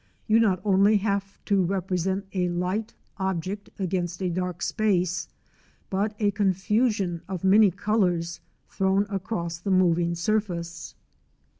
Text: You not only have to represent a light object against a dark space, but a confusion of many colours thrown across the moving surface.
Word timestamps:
You 0.25 0.39
not 0.39 0.59
only 0.65 0.97
have 0.97 1.37
to 1.45 1.63
represent 1.63 2.25
a 2.33 2.49
light 2.49 2.95
object 3.17 3.69
against 3.77 4.19
a 4.23 4.31
dark 4.31 4.63
space, 4.63 5.27
but 5.91 6.15
a 6.17 6.31
confusion 6.31 7.21
of 7.27 7.43
many 7.43 7.69
colours 7.69 8.41
thrown 8.67 9.05
across 9.11 9.59
the 9.59 9.69
moving 9.69 10.15
surface. 10.15 10.95